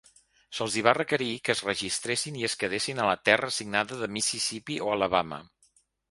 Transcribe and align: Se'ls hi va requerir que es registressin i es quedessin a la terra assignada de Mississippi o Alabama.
Se'ls 0.59 0.75
hi 0.75 0.81
va 0.85 0.93
requerir 0.97 1.33
que 1.49 1.53
es 1.57 1.59
registressin 1.67 2.39
i 2.39 2.45
es 2.47 2.55
quedessin 2.63 3.01
a 3.03 3.05
la 3.09 3.17
terra 3.29 3.49
assignada 3.53 3.99
de 3.99 4.09
Mississippi 4.15 4.79
o 4.87 4.89
Alabama. 4.95 5.39